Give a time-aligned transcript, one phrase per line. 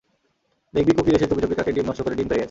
[0.73, 2.39] দেখবি, কোকিল এসে চুপিচুপি কাকের ডিম নষ্ট করে ডিম পেড়ে গেছে।